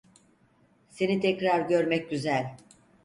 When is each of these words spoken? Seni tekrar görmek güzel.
Seni 0.89 1.19
tekrar 1.21 1.59
görmek 1.69 2.09
güzel. 2.09 2.55